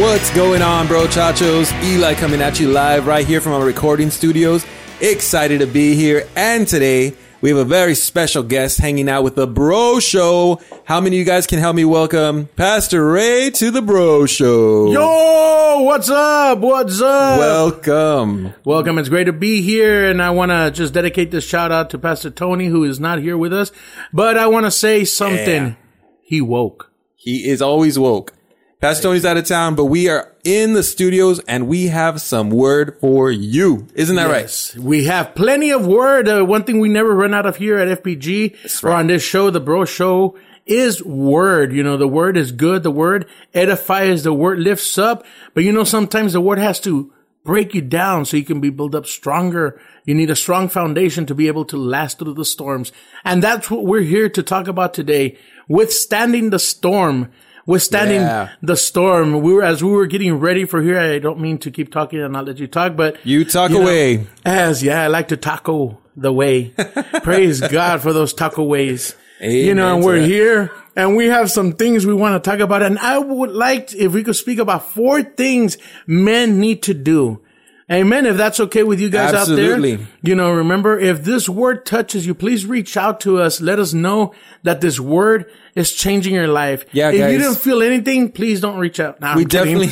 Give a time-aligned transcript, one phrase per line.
[0.00, 1.70] What's going on, bro chachos?
[1.84, 4.64] Eli coming at you live right here from our recording studios.
[5.02, 6.26] Excited to be here.
[6.34, 7.12] And today
[7.42, 10.58] we have a very special guest hanging out with the Bro Show.
[10.86, 14.90] How many of you guys can help me welcome Pastor Ray to the Bro Show?
[14.90, 16.60] Yo, what's up?
[16.60, 17.38] What's up?
[17.38, 18.54] Welcome.
[18.64, 18.96] Welcome.
[18.96, 20.08] It's great to be here.
[20.08, 23.18] And I want to just dedicate this shout out to Pastor Tony, who is not
[23.18, 23.70] here with us.
[24.14, 25.66] But I want to say something.
[25.66, 25.74] Yeah.
[26.22, 26.90] He woke.
[27.16, 28.32] He is always woke.
[28.80, 32.48] Pastor Tony's out of town, but we are in the studios and we have some
[32.48, 33.86] word for you.
[33.94, 34.40] Isn't that right?
[34.40, 34.74] Yes.
[34.74, 36.26] We have plenty of word.
[36.26, 39.50] Uh, one thing we never run out of here at FPG or on this show,
[39.50, 41.74] the Bro Show, is word.
[41.74, 42.82] You know, the word is good.
[42.82, 44.22] The word edifies.
[44.22, 45.26] The word lifts up.
[45.52, 47.12] But you know, sometimes the word has to
[47.44, 49.78] break you down so you can be built up stronger.
[50.06, 52.92] You need a strong foundation to be able to last through the storms.
[53.26, 55.36] And that's what we're here to talk about today.
[55.68, 57.30] Withstanding the storm
[57.66, 58.50] withstanding Yeah.
[58.62, 59.40] the storm.
[59.42, 60.98] We were as we were getting ready for here.
[60.98, 63.82] I don't mean to keep talking and not let you talk, but You talk know,
[63.82, 64.26] away.
[64.44, 66.72] as yeah, I like to taco the way.
[67.22, 69.14] Praise God for those taco ways.
[69.40, 70.26] you know, and we're that.
[70.28, 72.82] here and we have some things we want to talk about.
[72.82, 77.40] And I would like if we could speak about four things men need to do.
[77.90, 78.24] Amen.
[78.24, 79.80] If that's okay with you guys out there,
[80.22, 83.60] you know, remember if this word touches you, please reach out to us.
[83.60, 86.84] Let us know that this word is changing your life.
[86.92, 87.32] Yeah, if guys.
[87.32, 89.20] you didn't feel anything, please don't reach out.
[89.20, 89.88] Nah, We definitely,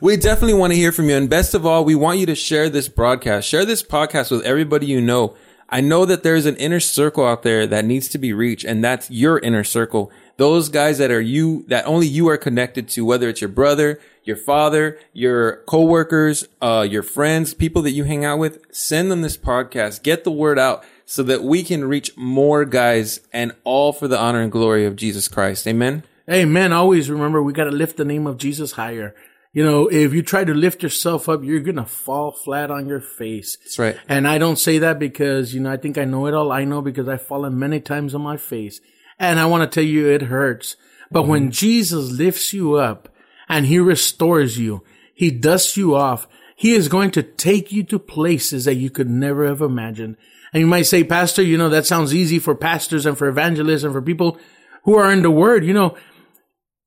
[0.00, 1.14] we definitely want to hear from you.
[1.16, 4.42] And best of all, we want you to share this broadcast, share this podcast with
[4.42, 5.36] everybody you know.
[5.68, 8.84] I know that there's an inner circle out there that needs to be reached, and
[8.84, 10.10] that's your inner circle.
[10.36, 14.00] Those guys that are you, that only you are connected to, whether it's your brother,
[14.24, 19.22] your father, your coworkers, uh, your friends, people that you hang out with, send them
[19.22, 20.02] this podcast.
[20.02, 24.18] Get the word out so that we can reach more guys and all for the
[24.18, 25.66] honor and glory of Jesus Christ.
[25.68, 26.02] Amen.
[26.30, 26.72] Amen.
[26.72, 29.14] Always remember we got to lift the name of Jesus higher.
[29.52, 32.88] You know, if you try to lift yourself up, you're going to fall flat on
[32.88, 33.56] your face.
[33.58, 33.96] That's right.
[34.08, 36.50] And I don't say that because, you know, I think I know it all.
[36.50, 38.80] I know because I've fallen many times on my face.
[39.18, 40.76] And I want to tell you, it hurts.
[41.10, 41.50] But when mm-hmm.
[41.50, 43.08] Jesus lifts you up
[43.48, 44.82] and he restores you,
[45.14, 46.26] he dusts you off,
[46.56, 50.16] he is going to take you to places that you could never have imagined.
[50.52, 53.82] And you might say, Pastor, you know, that sounds easy for pastors and for evangelists
[53.82, 54.38] and for people
[54.84, 55.64] who are in the word.
[55.64, 55.96] You know,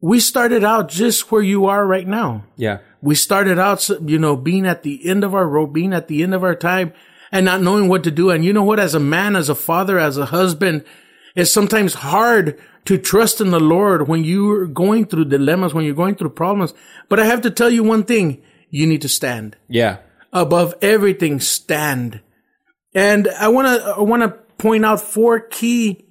[0.01, 2.45] we started out just where you are right now.
[2.55, 2.79] Yeah.
[3.01, 6.23] We started out, you know, being at the end of our rope, being at the
[6.23, 6.93] end of our time
[7.31, 8.29] and not knowing what to do.
[8.29, 8.79] And you know what?
[8.79, 10.85] As a man, as a father, as a husband,
[11.37, 15.93] it's sometimes hard to trust in the Lord when you're going through dilemmas, when you're
[16.03, 16.73] going through problems.
[17.09, 18.41] But I have to tell you one thing.
[18.69, 19.97] You need to stand Yeah.
[20.33, 21.39] above everything.
[21.39, 22.21] Stand.
[22.93, 26.03] And I want to, I want to point out four key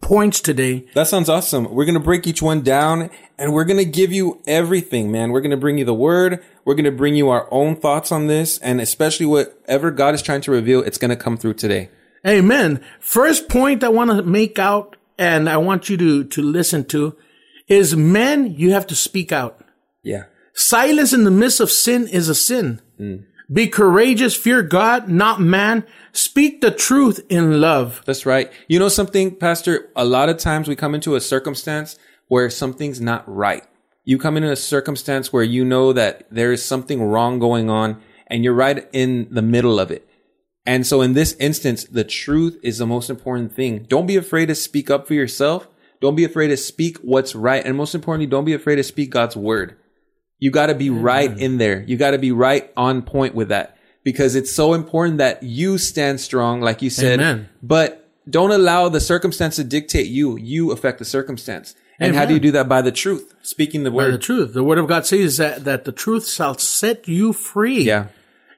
[0.00, 1.72] points today That sounds awesome.
[1.72, 5.30] We're going to break each one down and we're going to give you everything, man.
[5.30, 6.42] We're going to bring you the word.
[6.64, 10.22] We're going to bring you our own thoughts on this and especially whatever God is
[10.22, 11.90] trying to reveal, it's going to come through today.
[12.26, 12.82] Amen.
[13.00, 17.16] First point I want to make out and I want you to, to listen to
[17.68, 19.64] is men, you have to speak out.
[20.02, 20.24] Yeah.
[20.54, 22.80] Silence in the midst of sin is a sin.
[23.00, 23.24] Mm.
[23.52, 25.84] Be courageous, fear God, not man.
[26.12, 28.02] Speak the truth in love.
[28.04, 28.50] That's right.
[28.68, 29.90] You know something, Pastor?
[29.96, 33.64] A lot of times we come into a circumstance where something's not right.
[34.04, 38.00] You come into a circumstance where you know that there is something wrong going on
[38.26, 40.08] and you're right in the middle of it.
[40.64, 43.84] And so in this instance, the truth is the most important thing.
[43.88, 45.68] Don't be afraid to speak up for yourself.
[46.00, 47.64] Don't be afraid to speak what's right.
[47.64, 49.76] And most importantly, don't be afraid to speak God's word.
[50.38, 51.82] You got to be right in there.
[51.82, 55.78] You got to be right on point with that because it's so important that you
[55.78, 57.48] stand strong, like you said, Amen.
[57.62, 60.36] but don't allow the circumstance to dictate you.
[60.36, 61.74] You affect the circumstance.
[62.00, 62.68] And how do you do that?
[62.68, 64.54] By the truth, speaking the By the truth.
[64.54, 67.82] The word of God says that, that the truth shall set you free.
[67.82, 68.08] Yeah.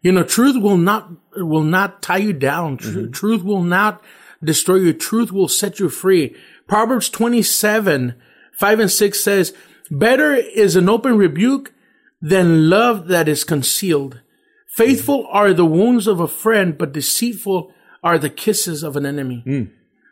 [0.00, 2.76] You know, truth will not, will not tie you down.
[2.76, 3.12] Tru- mm-hmm.
[3.12, 4.02] Truth will not
[4.42, 4.92] destroy you.
[4.92, 6.36] Truth will set you free.
[6.66, 8.14] Proverbs 27,
[8.52, 9.54] 5 and 6 says,
[9.90, 11.72] better is an open rebuke
[12.20, 14.14] than love that is concealed.
[14.14, 14.20] Mm.
[14.68, 17.72] Faithful are the wounds of a friend, but deceitful
[18.02, 19.44] are the kisses of an enemy.
[19.46, 19.70] Mm.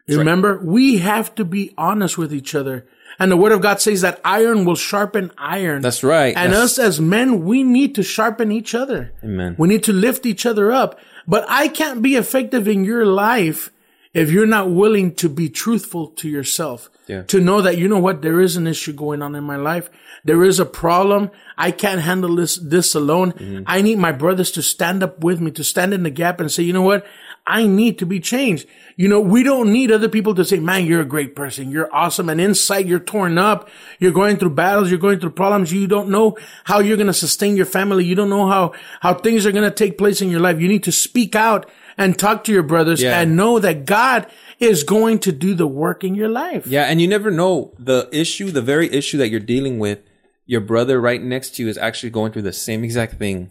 [0.09, 2.87] Remember, we have to be honest with each other.
[3.19, 5.83] And the word of God says that iron will sharpen iron.
[5.83, 6.35] That's right.
[6.37, 9.13] And That's- us as men, we need to sharpen each other.
[9.23, 9.55] Amen.
[9.59, 10.99] We need to lift each other up.
[11.27, 13.71] But I can't be effective in your life
[14.15, 16.91] if you're not willing to be truthful to yourself.
[17.07, 17.23] Yeah.
[17.23, 19.91] To know that, you know what, there is an issue going on in my life.
[20.25, 21.31] There is a problem.
[21.59, 23.33] I can't handle this, this alone.
[23.33, 23.65] Mm-hmm.
[23.67, 26.51] I need my brothers to stand up with me, to stand in the gap and
[26.51, 27.05] say, you know what?
[27.47, 28.69] I need to be changed.
[28.97, 31.71] You know, we don't need other people to say, man, you're a great person.
[31.73, 32.29] You're awesome.
[32.29, 33.69] And inside you're torn up.
[33.99, 34.91] You're going through battles.
[34.91, 35.73] You're going through problems.
[35.73, 38.05] You don't know how you're going to sustain your family.
[38.05, 40.61] You don't know how, how things are going to take place in your life.
[40.61, 41.69] You need to speak out
[41.99, 43.21] and talk to your brothers Yeah.
[43.21, 44.27] and know that God
[44.61, 46.67] is going to do the work in your life.
[46.67, 49.99] Yeah, and you never know the issue, the very issue that you're dealing with.
[50.47, 53.51] Your brother right next to you is actually going through the same exact thing,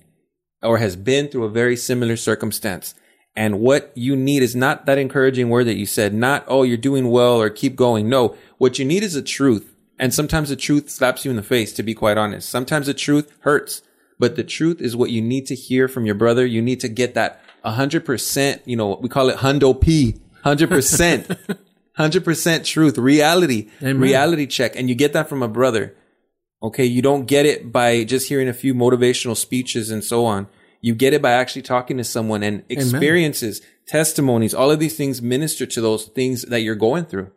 [0.63, 2.95] or has been through a very similar circumstance.
[3.35, 6.77] And what you need is not that encouraging word that you said, not, oh, you're
[6.77, 8.09] doing well or keep going.
[8.09, 9.73] No, what you need is the truth.
[9.97, 12.49] And sometimes the truth slaps you in the face, to be quite honest.
[12.49, 13.83] Sometimes the truth hurts,
[14.19, 16.45] but the truth is what you need to hear from your brother.
[16.45, 21.57] You need to get that 100%, you know, we call it hundo P, 100%,
[21.97, 23.99] 100% truth, reality, Amen.
[23.99, 24.75] reality check.
[24.75, 25.95] And you get that from a brother.
[26.63, 26.85] Okay.
[26.85, 30.47] You don't get it by just hearing a few motivational speeches and so on.
[30.81, 35.21] You get it by actually talking to someone and experiences, testimonies, all of these things
[35.21, 37.31] minister to those things that you're going through.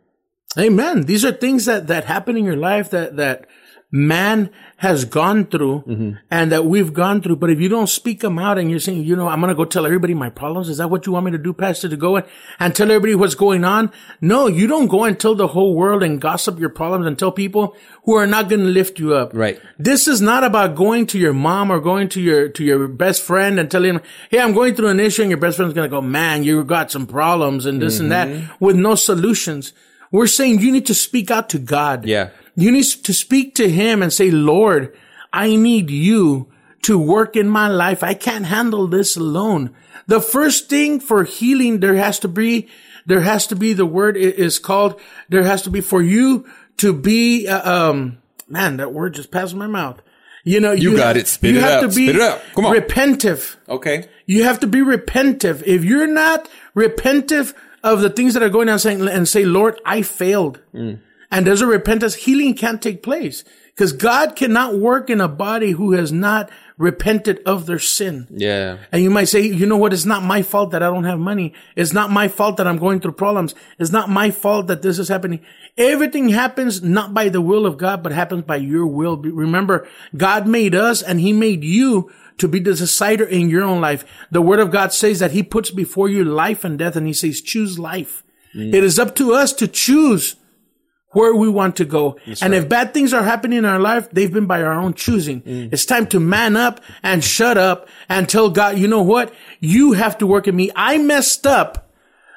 [0.57, 1.03] Amen.
[1.03, 3.47] These are things that, that happen in your life that, that
[3.91, 6.11] man has gone through Mm-hmm.
[6.29, 7.37] and that we've gone through.
[7.37, 9.55] But if you don't speak them out and you're saying, you know, I'm going to
[9.55, 10.67] go tell everybody my problems.
[10.67, 12.21] Is that what you want me to do, Pastor, to go
[12.59, 13.91] and tell everybody what's going on?
[14.19, 17.31] No, you don't go and tell the whole world and gossip your problems and tell
[17.31, 19.31] people who are not going to lift you up.
[19.33, 19.59] Right.
[19.79, 23.21] This is not about going to your mom or going to your to your best
[23.23, 25.89] friend and telling him, "Hey, I'm going through an issue," and your best friend's going
[25.89, 28.39] to go, "Man, you got some problems and this and Mm-hmm.
[28.49, 29.71] that," with no solutions.
[30.11, 32.05] We're saying you need to speak out to God.
[32.05, 32.29] Yeah.
[32.55, 34.95] You need to speak to Him and say, "Lord,
[35.33, 36.47] I need you
[36.83, 38.03] to work in my life.
[38.03, 39.71] I can't handle this alone."
[40.07, 42.67] The first thing for healing, there has to be,
[43.05, 44.99] there has to be the word is called.
[45.29, 46.45] There has to be for you
[46.77, 50.01] to be, uh, um, man, that word just passed my mouth.
[50.43, 51.27] You know, you, got it.
[51.27, 51.89] Spit you it have out.
[51.89, 52.39] to be Spit it out.
[52.53, 52.75] Come on.
[52.75, 53.55] repentive.
[53.67, 54.07] Okay.
[54.27, 55.63] You have to be repentive.
[55.65, 59.81] If you're not repentive of the things that are going on, saying and say, Lord,
[59.85, 60.99] I failed, Mm.
[61.35, 63.43] And there's a repentance, healing can't take place
[63.73, 68.25] because God cannot work in a body who has not repented of their sin.
[68.31, 68.77] Yeah.
[68.89, 69.91] And you might say, you know what?
[69.91, 71.53] It's not my fault that I don't have money.
[71.75, 73.53] It's not my fault that I'm going through problems.
[73.77, 75.41] It's not my fault that this is happening.
[75.77, 79.17] Everything happens not by the will of God, but happens by your will.
[79.17, 79.85] Remember,
[80.15, 84.05] God made us and he made you to be the decider in your own life.
[84.31, 87.13] The word of God says that he puts before you life and death and he
[87.13, 88.23] says, choose life.
[88.55, 88.73] Mm.
[88.73, 90.37] It is up to us to choose
[91.15, 92.17] where we want to go.
[92.41, 95.41] and if bad things are happening in our life, they've been by our own choosing.
[95.41, 95.71] Mm.
[95.71, 99.33] It's time to man up and shut up and tell God, you know what?
[99.61, 100.71] You have to work in me.
[100.75, 101.89] I messed up.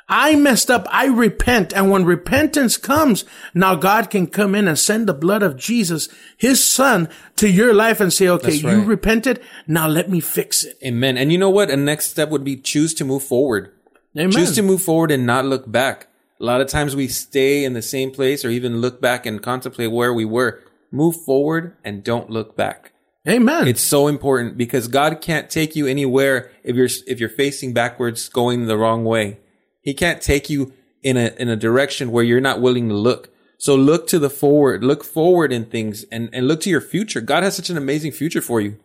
[0.09, 0.87] I messed up.
[0.91, 1.73] I repent.
[1.75, 6.09] And when repentance comes, now God can come in and send the blood of Jesus,
[6.37, 9.41] his son, to your life and say, okay, That's you repented.
[9.67, 10.79] Now let me fix it.
[10.85, 11.19] Amen.
[11.19, 11.69] And you know what?
[11.69, 13.73] A next step would be choose to move forward.
[14.17, 14.31] Amen.
[14.31, 16.09] Choose to move forward and not look back.
[16.41, 19.43] A lot of times we stay in the same place or even look back and
[19.43, 20.63] contemplate where we were.
[20.93, 22.93] Move forward and don't look back.
[23.29, 23.69] Amen.
[23.69, 28.29] It's so important because God can't take you anywhere if you're if you're facing backwards
[28.29, 29.39] going the wrong way.
[29.83, 33.31] He can't take you in a in a direction where you're not willing to look.
[33.59, 37.21] So look to the forward, look forward in things and and look to your future.
[37.21, 38.79] God has such an amazing future for you.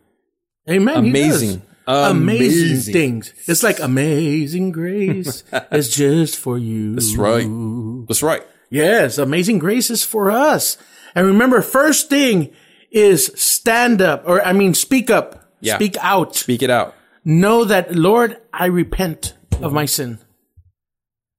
[0.68, 0.96] Amen.
[0.96, 1.62] Amazing.
[1.86, 2.92] Amazing, Amazing.
[2.92, 3.34] things.
[3.46, 5.44] It's like amazing grace.
[5.52, 6.94] it's just for you.
[6.94, 7.46] That's right.
[8.08, 8.42] That's right.
[8.70, 10.78] Yes, amazing grace is for us.
[11.14, 12.50] And remember, first thing
[12.90, 15.76] is stand up, or I mean, speak up, Yeah.
[15.76, 16.34] speak out.
[16.34, 16.94] Speak it out.
[17.24, 20.18] Know that, Lord, I repent of my sin.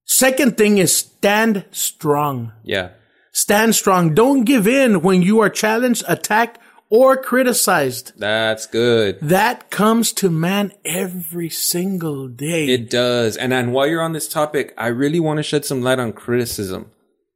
[0.05, 2.53] Second thing is stand strong.
[2.63, 2.89] Yeah.
[3.31, 4.13] Stand strong.
[4.13, 6.59] Don't give in when you are challenged, attacked,
[6.95, 8.13] or criticized.
[8.17, 9.19] That's good.
[9.19, 12.67] That comes to man every single day.
[12.67, 13.35] It does.
[13.35, 16.13] And and while you're on this topic, I really want to shed some light on
[16.13, 16.91] criticism.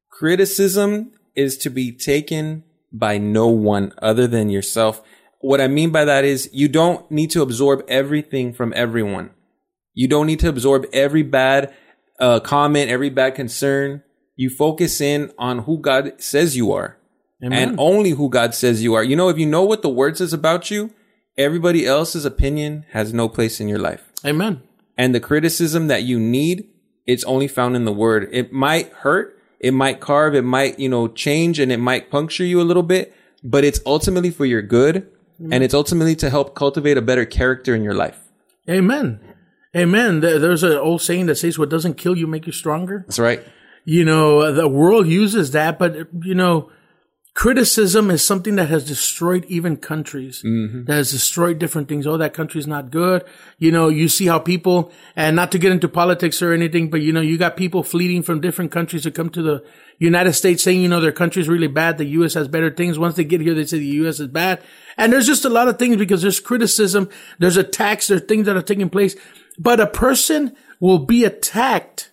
[0.09, 5.01] Criticism is to be taken by no one other than yourself.
[5.41, 9.31] What I mean by that is you don't need to absorb everything from everyone.
[9.93, 11.73] You don't need to absorb every bad
[12.19, 14.03] uh, comment, every bad concern.
[14.37, 16.98] You focus in on who God says you are
[17.43, 17.69] Amen.
[17.69, 19.03] and only who God says you are.
[19.03, 20.91] You know, if you know what the word says about you,
[21.37, 24.61] everybody else's opinion has no place in your life Amen.
[24.97, 26.67] and the criticism that you need
[27.07, 30.89] it's only found in the word it might hurt it might carve it might you
[30.89, 34.61] know change and it might puncture you a little bit but it's ultimately for your
[34.61, 38.19] good and it's ultimately to help cultivate a better character in your life
[38.69, 39.21] Amen.
[39.75, 40.19] Amen.
[40.19, 43.03] There's an old saying that says, what doesn't kill you make you stronger.
[43.07, 43.41] that's right
[43.85, 46.69] You know, the world uses that, but you know,
[47.39, 50.83] criticism is something that has destroyed even countries mm-hmm.
[50.83, 52.05] that has destroyed different things.
[52.05, 53.23] Oh that country's not good.
[53.57, 56.99] You know you see how people and not to get into politics or anything but
[56.99, 59.63] you know you got people fleeing from different countries to come to the
[59.99, 61.97] united states saying you know their country's really bad.
[61.97, 62.99] The us has better things.
[62.99, 64.61] Once they get here they say the us is bad.
[64.97, 68.57] And there's just a lot of things because there's criticism there's attacks there's things that
[68.57, 69.15] are taking place.
[69.57, 72.11] But a person will be attacked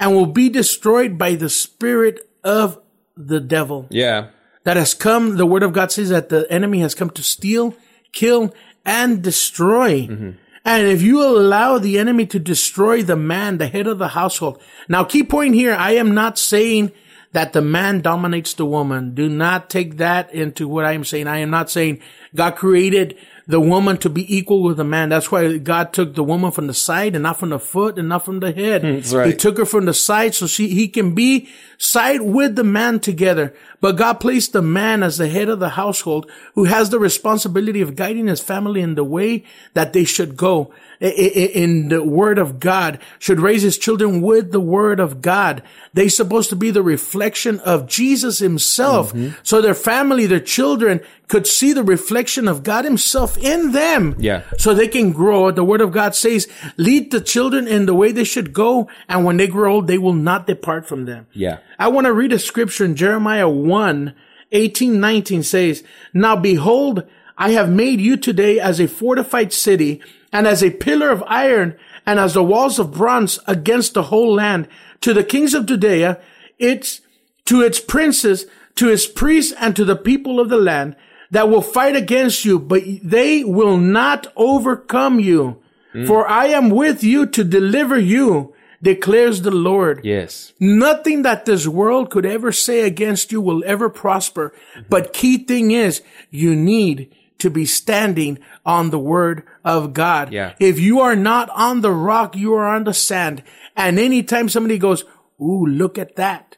[0.00, 2.80] and will be destroyed by the spirit of
[3.16, 3.86] the devil.
[3.90, 4.30] Yeah.
[4.66, 5.36] That has come.
[5.36, 7.76] The word of God says that the enemy has come to steal,
[8.10, 8.52] kill,
[8.84, 10.08] and destroy.
[10.08, 10.30] Mm-hmm.
[10.64, 14.60] And if you allow the enemy to destroy the man, the head of the household.
[14.88, 16.90] Now, key point here, I am not saying
[17.30, 19.14] that the man dominates the woman.
[19.14, 21.28] Do not take that into what I am saying.
[21.28, 22.00] I am not saying
[22.34, 23.16] God created
[23.48, 25.08] the woman to be equal with the man.
[25.08, 28.08] That's why God took the woman from the side and not from the foot and
[28.08, 28.82] not from the head.
[28.82, 29.28] Mm, that's right.
[29.28, 31.48] He took her from the side so she, he can be
[31.78, 33.54] side with the man together.
[33.80, 37.80] But God placed the man as the head of the household who has the responsibility
[37.80, 42.58] of guiding his family in the way that they should go in the word of
[42.58, 45.62] God, should raise his children with the word of God.
[45.92, 49.12] They're supposed to be the reflection of Jesus himself.
[49.12, 49.34] Mm-hmm.
[49.42, 54.14] So their family, their children could see the reflection of God himself in them.
[54.18, 54.42] Yeah.
[54.58, 55.50] So they can grow.
[55.50, 58.88] The word of God says, lead the children in the way they should go.
[59.08, 61.26] And when they grow old, they will not depart from them.
[61.32, 61.58] Yeah.
[61.78, 64.14] I want to read a scripture in Jeremiah 1,
[64.52, 65.82] 18, 19 says,
[66.14, 70.00] Now behold, I have made you today as a fortified city
[70.36, 71.74] and as a pillar of iron
[72.04, 74.68] and as the walls of bronze against the whole land
[75.00, 76.20] to the kings of Judea,
[76.58, 77.00] its,
[77.46, 80.94] to its princes, to its priests and to the people of the land
[81.30, 85.56] that will fight against you, but they will not overcome you.
[85.94, 86.04] Hmm.
[86.04, 90.04] For I am with you to deliver you, declares the Lord.
[90.04, 90.52] Yes.
[90.60, 94.52] Nothing that this world could ever say against you will ever prosper.
[94.74, 94.82] Mm-hmm.
[94.90, 100.32] But key thing is you need to be standing on the word of God.
[100.32, 100.54] Yeah.
[100.58, 103.42] If you are not on the rock, you are on the sand.
[103.76, 105.04] And anytime somebody goes,
[105.40, 106.56] Ooh, look at that,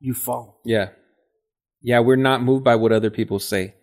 [0.00, 0.60] you fall.
[0.64, 0.90] Yeah.
[1.80, 3.74] Yeah, we're not moved by what other people say.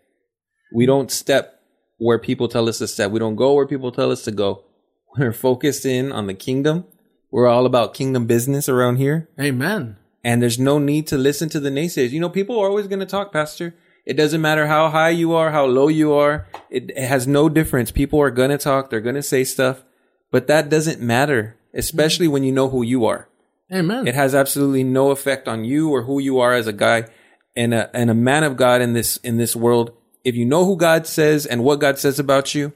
[0.74, 1.60] We don't step
[1.98, 3.12] where people tell us to step.
[3.12, 4.66] We don't go where people tell us to go.
[5.18, 6.86] We're focused in on the kingdom.
[7.32, 9.30] We're all about kingdom business around here.
[9.40, 9.98] Amen.
[10.24, 12.12] And there's no need to listen to the naysayers.
[12.12, 13.76] You know, people are always going to talk, Pastor.
[14.06, 16.48] It doesn't matter how high you are, how low you are.
[16.70, 17.92] It, it has no difference.
[17.92, 18.90] People are going to talk.
[18.90, 19.84] They're going to say stuff,
[20.32, 23.28] but that doesn't matter, especially when you know who you are.
[23.74, 24.08] Amen.
[24.08, 27.08] It has absolutely no effect on you or who you are as a guy
[27.56, 29.92] and a and a man of God in this in this world.
[30.24, 32.74] If you know who God says and what God says about you,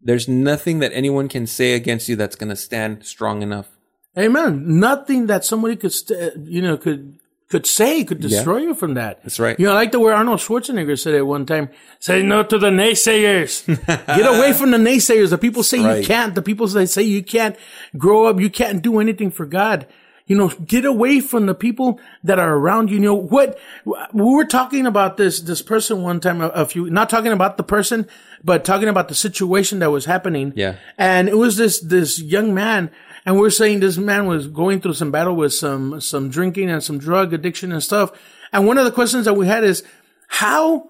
[0.00, 3.68] there's nothing that anyone can say against you that's going to stand strong enough.
[4.16, 4.80] Amen.
[4.80, 7.18] Nothing that somebody could, st- you know, could
[7.48, 9.22] could say could destroy you from that.
[9.22, 9.58] That's right.
[9.58, 11.70] You know, I like the way Arnold Schwarzenegger said it one time.
[11.98, 13.66] Say no to the naysayers.
[13.86, 15.30] Get away from the naysayers.
[15.30, 16.34] The people say you can't.
[16.34, 17.56] The people that say you can't
[17.96, 18.38] grow up.
[18.38, 19.86] You can't do anything for God.
[20.28, 22.96] You know, get away from the people that are around you.
[22.96, 23.58] You know what?
[23.86, 26.42] We were talking about this this person one time.
[26.42, 28.06] A, a few, not talking about the person,
[28.44, 30.52] but talking about the situation that was happening.
[30.54, 30.76] Yeah.
[30.98, 32.90] And it was this this young man,
[33.28, 36.82] and we're saying this man was going through some battle with some some drinking and
[36.82, 38.10] some drug addiction and stuff.
[38.54, 39.84] And one of the questions that we had is,
[40.28, 40.88] how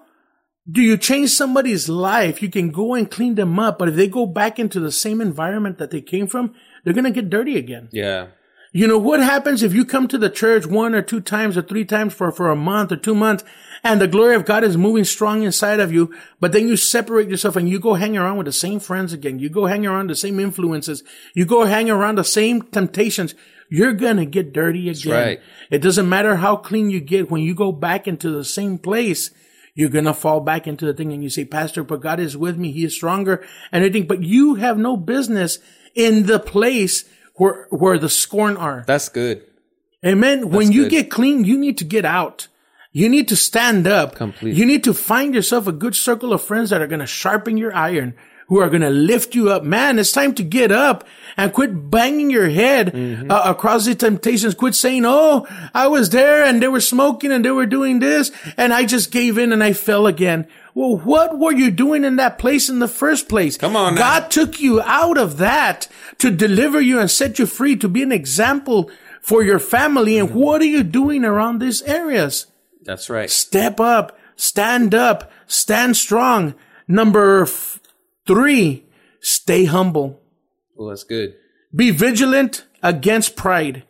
[0.71, 2.41] do you change somebody's life?
[2.41, 5.19] You can go and clean them up, but if they go back into the same
[5.19, 6.55] environment that they came from,
[6.85, 7.89] they're gonna get dirty again.
[7.91, 8.27] Yeah.
[8.71, 11.61] You know, what happens if you come to the church one or two times or
[11.61, 13.43] three times for, for a month or two months
[13.83, 17.29] and the glory of God is moving strong inside of you, but then you separate
[17.29, 19.39] yourself and you go hang around with the same friends again.
[19.39, 21.03] You go hang around the same influences.
[21.33, 23.35] You go hang around the same temptations.
[23.69, 25.13] You're gonna get dirty again.
[25.13, 25.41] right.
[25.69, 27.29] It doesn't matter how clean you get.
[27.29, 29.31] When you go back into the same place,
[29.75, 32.57] you're gonna fall back into the thing and you say, Pastor, but God is with
[32.57, 32.71] me.
[32.71, 34.07] He is stronger and everything.
[34.07, 35.59] But you have no business
[35.95, 37.05] in the place
[37.35, 38.83] where, where the scorn are.
[38.87, 39.43] That's good.
[40.05, 40.49] Amen.
[40.49, 40.91] when you good.
[40.91, 42.47] get clean, you need to get out.
[42.91, 44.15] You need to stand up.
[44.15, 44.59] Completely.
[44.59, 47.55] You need to find yourself a good circle of friends that are going to sharpen
[47.57, 48.15] your iron,
[48.47, 49.63] who are going to lift you up.
[49.63, 51.05] Man, it's time to get up
[51.37, 53.29] and quit banging your head Mm-hmm.
[53.29, 54.55] uh, across the temptations.
[54.55, 58.31] Quit saying, Oh, I was there and they were smoking and they were doing this
[58.57, 60.47] and I just gave in and I fell again.
[60.73, 63.55] Well, what were you doing in that place in the first place?
[63.55, 64.01] Come on now.
[64.01, 68.01] God took you out of that to deliver you and set you free to be
[68.01, 68.89] an example
[69.21, 70.17] for your family.
[70.17, 72.47] And what are you doing around these areas?
[72.83, 73.29] That's right.
[73.29, 76.55] Step up, stand up, stand strong.
[76.87, 77.79] Number f-
[78.25, 78.85] three,
[79.21, 80.21] stay humble.
[80.75, 81.35] Well, that's good.
[81.75, 83.83] Be vigilant against pride.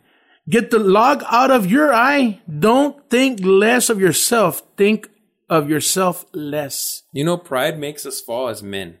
[0.48, 2.40] Get the log out of your eye.
[2.48, 4.62] Don't think less of yourself.
[4.76, 5.08] Think
[5.48, 7.04] of yourself less.
[7.12, 8.98] You know, pride makes us fall as men.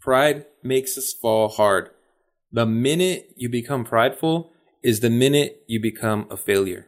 [0.00, 1.90] Pride makes us fall hard.
[2.52, 4.52] The minute you become prideful
[4.82, 6.86] is the minute you become a failure.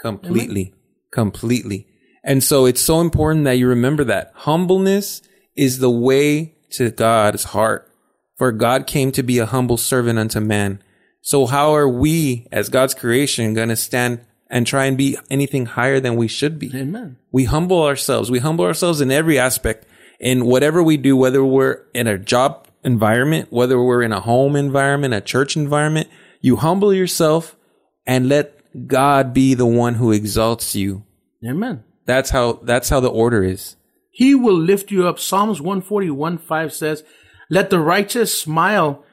[0.00, 0.74] Completely.
[1.14, 1.86] Completely.
[2.24, 5.22] And so it's so important that you remember that humbleness
[5.54, 7.88] is the way to God's heart.
[8.36, 10.82] For God came to be a humble servant unto man.
[11.22, 15.66] So how are we as God's creation going to stand and try and be anything
[15.66, 16.72] higher than we should be?
[16.74, 17.16] Amen.
[17.30, 18.28] We humble ourselves.
[18.28, 19.86] We humble ourselves in every aspect
[20.18, 24.56] in whatever we do, whether we're in a job environment, whether we're in a home
[24.56, 26.08] environment, a church environment,
[26.40, 27.56] you humble yourself
[28.04, 31.04] and let God be the one who exalts you.
[31.46, 31.84] Amen.
[32.06, 33.76] That's how, that's how the order is.
[34.10, 35.18] He will lift you up.
[35.18, 37.04] Psalms 141 5 says,
[37.50, 39.04] Let the righteous smile.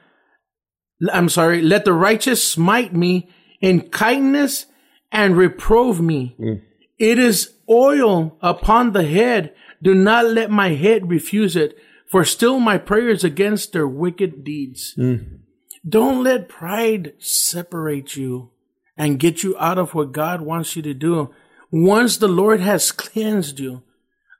[1.12, 3.28] I'm sorry, let the righteous smite me
[3.60, 4.66] in kindness
[5.10, 6.36] and reprove me.
[6.38, 6.62] Mm.
[6.98, 9.54] It is oil upon the head.
[9.82, 11.76] Do not let my head refuse it,
[12.06, 14.94] for still my prayers against their wicked deeds.
[14.96, 15.40] Mm.
[15.88, 18.51] Don't let pride separate you
[18.96, 21.34] and get you out of what God wants you to do.
[21.70, 23.82] Once the Lord has cleansed you,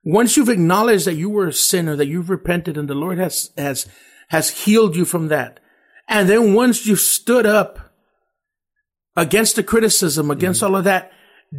[0.04, 3.50] once you've acknowledged that you were a sinner, that you've repented and the Lord has,
[3.56, 3.86] has,
[4.28, 5.60] has healed you from that.
[6.08, 7.92] And then once you've stood up
[9.16, 10.74] against the criticism, against mm-hmm.
[10.74, 11.12] all of that,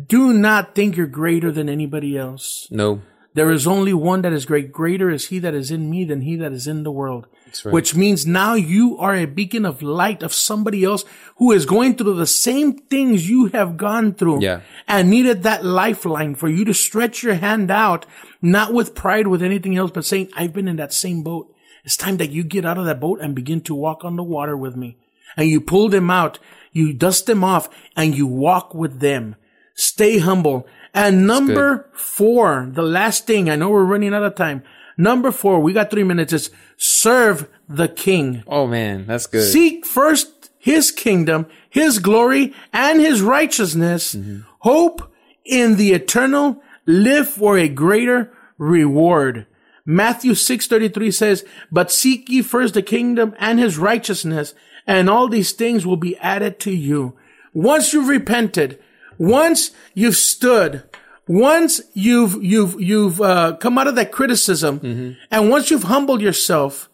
[0.08, 2.68] do not think you're greater than anybody else.
[2.70, 3.02] No.
[3.34, 4.72] There is only one that is great.
[4.72, 7.28] Greater is he that is in me than he that is in the world.
[7.66, 7.74] right.
[7.74, 11.04] Which means now you are a beacon of light of somebody else
[11.38, 14.42] who is going through the same things you have gone through.
[14.42, 14.62] Yeah.
[14.88, 18.06] And needed that lifeline for you to stretch your hand out,
[18.42, 21.54] not with pride, with anything else, but saying, I've been in that same boat.
[21.84, 24.24] It's time that you get out of that boat and begin to walk on the
[24.24, 24.98] water with me.
[25.36, 26.38] And you pull them out,
[26.72, 29.36] you dust them off, and you walk with them.
[29.76, 30.68] Stay humble.
[30.94, 34.64] And number four, the last thing, I know we're running out of time.
[34.96, 38.44] Number four, we got three minutes, is serve the king.
[38.48, 39.52] Oh man, that's good.
[39.52, 44.14] Seek first his kingdom, his glory, and his righteousness.
[44.14, 44.42] Mm-hmm.
[44.60, 45.12] Hope
[45.44, 49.48] in the eternal, live for a greater reward.
[49.86, 54.54] Matthew 6:33 says, "But seek ye first the kingdom and his righteousness,
[54.88, 57.14] and all these things will be added to you."
[57.54, 58.80] Once you've repented,
[59.24, 60.84] once you've stood,
[61.28, 66.90] once you've you've you've uh, come out of that criticism, and once you've humbled yourself,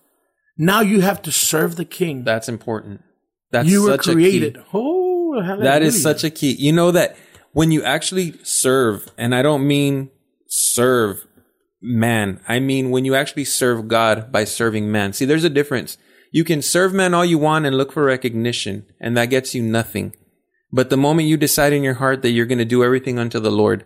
[0.58, 2.24] now you have to serve the king.
[2.24, 3.02] That's important.
[3.52, 4.14] That's you were such a key.
[4.14, 4.64] created.
[4.74, 6.52] Oh, That is such a key.
[6.52, 7.18] You know that
[7.52, 10.12] when you actually serve, and I don't mean
[10.48, 11.26] serve
[11.82, 15.14] man, I mean when you actually serve God by serving man.
[15.14, 15.98] See, there's a difference.
[16.32, 19.64] You can serve man all you want and look for recognition, and that gets you
[19.64, 20.16] nothing.
[20.72, 23.40] But the moment you decide in your heart that you're going to do everything unto
[23.40, 23.86] the Lord,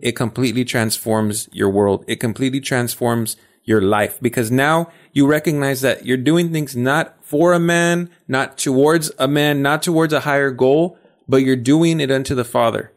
[0.00, 2.04] it completely transforms your world.
[2.06, 7.52] It completely transforms your life because now you recognize that you're doing things not for
[7.52, 12.10] a man, not towards a man, not towards a higher goal, but you're doing it
[12.10, 12.92] unto the Father.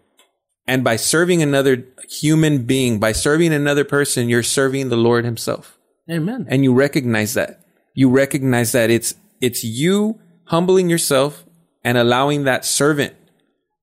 [0.67, 5.79] And by serving another human being, by serving another person, you're serving the Lord himself.
[6.09, 6.45] Amen.
[6.47, 7.61] And you recognize that.
[7.95, 11.43] You recognize that it's, it's you humbling yourself
[11.83, 13.15] and allowing that servant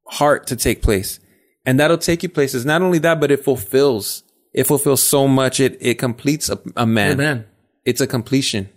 [0.09, 1.21] heart to take place.
[1.65, 2.65] And that'll take you places.
[2.65, 5.59] Not only that, but it fulfills, it fulfills so much.
[5.59, 7.13] It, it completes a, a man.
[7.13, 7.47] Amen.
[7.85, 8.69] It's a completion.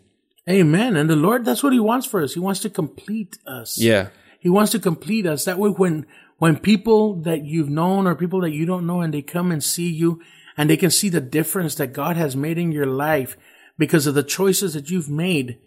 [0.50, 0.96] Amen.
[0.96, 2.34] And the Lord, that's what He wants for us.
[2.34, 3.78] He wants to complete us.
[3.78, 4.10] Yeah.
[4.40, 5.46] He wants to complete us.
[5.46, 6.08] That way, when
[6.40, 9.64] when people that you've known or people that you don't know and they come and
[9.64, 10.22] see you
[10.58, 13.38] and they can see the difference that God has made in your life
[13.78, 15.60] because of the choices that you've made,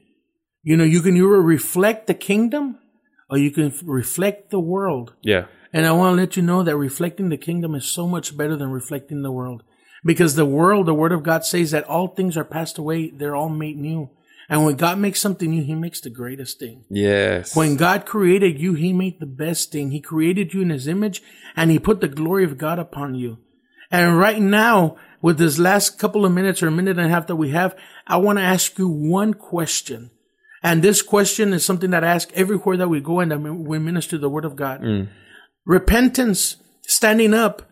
[0.62, 2.78] you know, you can either reflect the kingdom
[3.32, 5.14] or you can reflect the world.
[5.22, 5.46] Yeah.
[5.72, 8.56] And I want to let you know that reflecting the kingdom is so much better
[8.56, 9.62] than reflecting the world.
[10.04, 13.34] Because the world, the word of God says that all things are passed away, they're
[13.34, 14.10] all made new.
[14.50, 16.84] And when God makes something new, He makes the greatest thing.
[16.90, 17.56] Yes.
[17.56, 19.92] When God created you, He made the best thing.
[19.92, 21.22] He created you in His image
[21.56, 23.38] and He put the glory of God upon you.
[23.90, 27.28] And right now, with this last couple of minutes or a minute and a half
[27.28, 27.74] that we have,
[28.06, 30.10] I want to ask you one question.
[30.62, 33.78] And this question is something that I ask everywhere that we go and that we
[33.78, 34.80] minister the word of God.
[34.82, 35.08] Mm.
[35.64, 37.62] Repentance, standing up,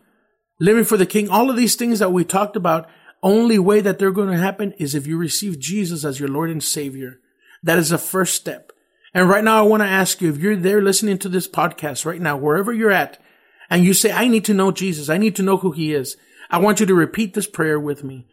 [0.59, 2.89] living for the king, all of these things that we talked about,
[3.23, 6.49] only way that they're going to happen is if you receive Jesus as your Lord
[6.49, 7.19] and Savior.
[7.63, 8.71] That is the first step.
[9.13, 12.05] And right now, I want to ask you if you're there listening to this podcast
[12.05, 13.21] right now, wherever you're at,
[13.69, 16.17] and you say, I need to know Jesus, I need to know who He is,
[16.49, 18.27] I want you to repeat this prayer with me.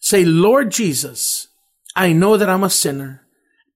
[0.00, 1.48] Say, Lord Jesus,
[1.96, 3.23] I know that I'm a sinner,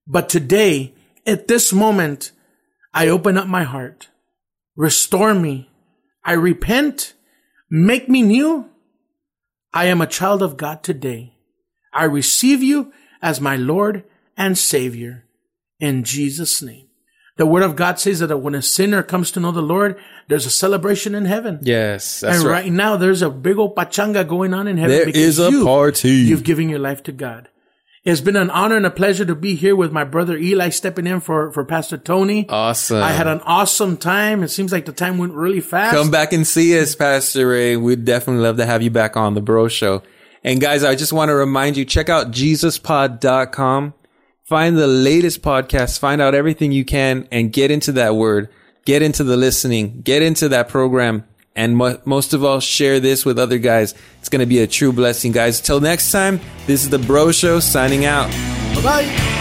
[0.09, 0.95] but today,
[1.25, 2.31] at this moment,
[2.93, 4.09] I open up my heart.
[4.75, 5.69] Restore me.
[6.25, 7.13] I repent.
[7.69, 8.69] Make me new.
[9.71, 11.35] I am a child of God today.
[11.93, 12.91] I receive you
[13.21, 14.03] as my Lord
[14.35, 15.25] and Savior
[15.79, 16.87] in Jesus' name.
[17.37, 20.45] The word of God says that when a sinner comes to know the Lord, there's
[20.45, 21.59] a celebration in heaven.
[21.61, 22.63] Yes, and right.
[22.63, 22.71] right.
[22.71, 24.97] now there's a big old pachanga going on in heaven.
[24.97, 26.09] There is a you, party.
[26.09, 27.47] You've given your life to God.
[28.09, 31.05] It's been an honor and a pleasure to be here with my brother Eli stepping
[31.05, 32.49] in for, for Pastor Tony.
[32.49, 33.03] Awesome.
[33.03, 34.41] I had an awesome time.
[34.41, 35.95] It seems like the time went really fast.
[35.95, 37.77] Come back and see us, Pastor Ray.
[37.77, 40.01] We'd definitely love to have you back on the Bro Show.
[40.43, 43.93] And guys, I just want to remind you, check out jesuspod.com.
[44.43, 48.49] Find the latest podcast, find out everything you can and get into that word.
[48.85, 53.25] Get into the listening, get into that program and mo- most of all, share this
[53.25, 53.93] with other guys.
[54.19, 55.61] It's going to be a true blessing, guys.
[55.61, 58.29] Till next time, this is the Bro Show signing out.
[58.75, 59.38] Bye bye.